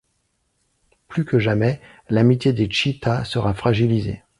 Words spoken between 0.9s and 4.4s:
Plus que jamais, l'amitié des Cheetah sera fragilisée.